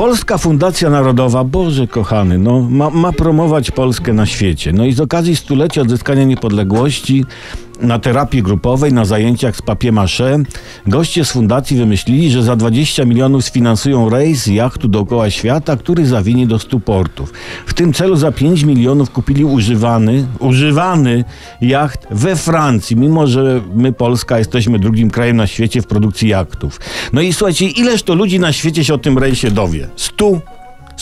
Polska 0.00 0.38
Fundacja 0.38 0.90
Narodowa, 0.90 1.44
Boże 1.44 1.86
kochany, 1.86 2.38
no, 2.38 2.60
ma, 2.60 2.90
ma 2.90 3.12
promować 3.12 3.70
Polskę 3.70 4.12
na 4.12 4.26
świecie. 4.26 4.72
No 4.72 4.84
i 4.84 4.92
z 4.92 5.00
okazji 5.00 5.36
stulecia 5.36 5.82
odzyskania 5.82 6.24
niepodległości 6.24 7.24
na 7.80 7.98
terapii 7.98 8.42
grupowej, 8.42 8.92
na 8.92 9.04
zajęciach 9.04 9.56
z 9.56 9.62
papier-mâché, 9.62 10.44
goście 10.86 11.24
z 11.24 11.32
fundacji 11.32 11.76
wymyślili, 11.76 12.30
że 12.30 12.42
za 12.42 12.56
20 12.56 13.04
milionów 13.04 13.44
sfinansują 13.44 14.08
rejs 14.08 14.46
jachtu 14.46 14.88
dookoła 14.88 15.30
świata, 15.30 15.76
który 15.76 16.06
zawinie 16.06 16.46
do 16.46 16.58
100 16.58 16.80
portów. 16.80 17.32
W 17.66 17.74
tym 17.74 17.92
celu 17.92 18.16
za 18.16 18.32
5 18.32 18.62
milionów 18.62 19.10
kupili 19.10 19.44
używany, 19.44 20.26
używany 20.38 21.24
jacht 21.60 22.06
we 22.10 22.36
Francji, 22.36 22.96
mimo 22.96 23.26
że 23.26 23.60
my, 23.74 23.92
Polska, 23.92 24.38
jesteśmy 24.38 24.78
drugim 24.78 25.10
krajem 25.10 25.36
na 25.36 25.46
świecie 25.46 25.82
w 25.82 25.86
produkcji 25.86 26.28
jachtów. 26.28 26.80
No 27.12 27.20
i 27.20 27.32
słuchajcie, 27.32 27.66
ileż 27.66 28.02
to 28.02 28.14
ludzi 28.14 28.40
na 28.40 28.52
świecie 28.52 28.84
się 28.84 28.94
o 28.94 28.98
tym 28.98 29.18
rejsie 29.18 29.50
dowie? 29.50 29.88
100 29.96 30.40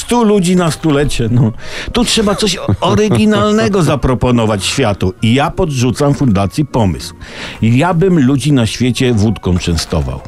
Stu 0.08 0.24
ludzi 0.24 0.56
na 0.56 0.70
stulecie, 0.70 1.28
no. 1.30 1.52
Tu 1.92 2.04
trzeba 2.04 2.34
coś 2.34 2.56
oryginalnego 2.80 3.82
zaproponować 3.82 4.64
światu. 4.64 5.14
I 5.22 5.34
ja 5.34 5.50
podrzucam 5.50 6.14
fundacji 6.14 6.64
pomysł. 6.64 7.14
Ja 7.62 7.94
bym 7.94 8.26
ludzi 8.26 8.52
na 8.52 8.66
świecie 8.66 9.14
wódką 9.14 9.58
częstował. 9.58 10.20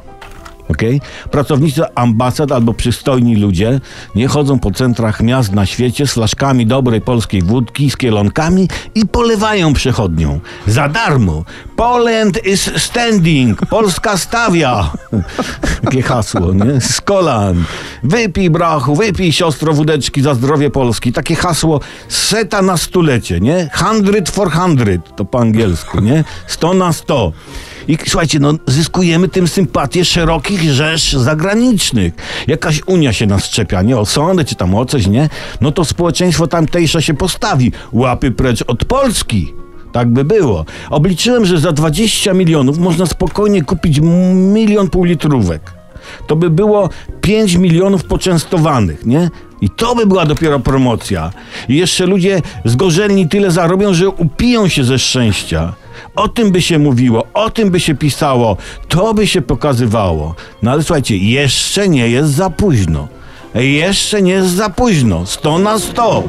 Okay? 0.69 1.01
Pracownicy 1.31 1.83
ambasad 1.95 2.53
albo 2.53 2.75
przystojni 2.75 3.37
ludzie 3.37 3.81
nie 4.15 4.29
chodzą 4.29 4.59
po 4.59 4.71
centrach 4.71 5.23
miast 5.23 5.53
na 5.53 5.67
świecie 5.67 6.07
z 6.07 6.13
flaszkami 6.13 6.67
dobrej 6.67 7.01
polskiej 7.01 7.43
wódki, 7.43 7.91
z 7.91 7.97
kielonkami 7.97 8.69
i 8.95 9.07
polewają 9.07 9.73
przechodnią. 9.73 10.41
Za 10.67 10.89
darmo. 10.89 11.45
Poland 11.77 12.47
is 12.47 12.71
standing. 12.77 13.67
Polska 13.67 14.17
stawia. 14.17 14.91
Takie 15.85 16.03
hasło, 16.03 16.53
nie? 16.53 16.81
Z 16.81 17.01
kolan. 17.01 17.65
Wypij 18.03 18.51
brachu, 18.51 18.97
wypij 18.97 19.33
siostro 19.33 19.73
wódeczki 19.73 20.23
za 20.23 20.35
zdrowie 20.35 20.71
Polski. 20.71 21.13
Takie 21.13 21.35
hasło 21.35 21.81
seta 22.09 22.63
na 22.63 22.77
stulecie, 22.77 23.41
nie? 23.41 23.71
Hundred 23.75 24.31
for 24.31 24.51
hundred. 24.51 25.17
To 25.17 25.25
po 25.25 25.41
angielsku, 25.41 26.01
nie? 26.01 26.25
Sto 26.47 26.75
na 26.75 26.93
sto. 26.93 27.33
I 27.89 27.99
słuchajcie, 28.09 28.39
no 28.39 28.53
zyskujemy 28.67 29.29
tym 29.29 29.49
sympatię 29.49 30.05
szerokich 30.05 30.63
rzesz 30.63 31.13
zagranicznych. 31.13 32.15
Jakaś 32.47 32.81
Unia 32.87 33.13
się 33.13 33.27
nas 33.27 33.45
szczepia, 33.45 33.83
nie? 33.83 33.99
O 33.99 34.07
sądy 34.07 34.45
czy 34.45 34.55
tam 34.55 34.75
o 34.75 34.85
coś, 34.85 35.07
nie? 35.07 35.29
No 35.61 35.73
to 35.73 35.85
społeczeństwo 35.85 36.47
tamtejsze 36.47 37.03
się 37.03 37.15
postawi. 37.15 37.73
Łapy 37.93 38.31
precz 38.31 38.65
od 38.67 38.85
Polski. 38.85 39.60
Tak 39.93 40.09
by 40.09 40.25
było. 40.25 40.65
Obliczyłem, 40.91 41.47
że 41.47 41.59
za 41.59 41.73
20 41.73 42.35
milionów 42.35 42.79
można 42.79 43.07
spokojnie 43.07 43.63
kupić 43.63 44.01
milion 44.35 44.91
półlitrówek. 44.91 45.73
To 46.27 46.37
by 46.37 46.51
było 46.51 46.89
5 47.21 47.55
milionów 47.55 48.05
poczęstowanych, 48.05 49.07
nie? 49.07 49.31
I 49.61 49.71
to 49.71 49.95
by 49.95 50.07
była 50.07 50.27
dopiero 50.27 50.61
promocja. 50.61 51.31
I 51.69 51.77
jeszcze 51.77 52.07
ludzie 52.07 52.43
zgorzelni 52.65 53.29
tyle 53.29 53.51
zarobią, 53.51 53.95
że 53.95 54.09
upiją 54.09 54.69
się 54.69 54.85
ze 54.85 54.99
szczęścia. 54.99 55.73
O 56.17 56.29
tym 56.29 56.53
by 56.53 56.63
się 56.63 56.79
mówiło, 56.79 57.27
o 57.35 57.51
tym 57.51 57.71
by 57.71 57.81
się 57.81 57.95
pisało, 57.95 58.57
to 58.89 59.15
by 59.15 59.27
się 59.27 59.43
pokazywało. 59.43 60.35
No 60.63 60.71
ale 60.71 60.83
słuchajcie, 60.83 61.17
jeszcze 61.17 61.89
nie 61.89 62.09
jest 62.09 62.31
za 62.31 62.51
późno. 62.51 63.09
Jeszcze 63.55 64.23
nie 64.23 64.33
jest 64.33 64.51
za 64.51 64.71
późno. 64.71 65.27
Sto 65.27 65.59
na 65.59 65.79
sto. 65.79 66.23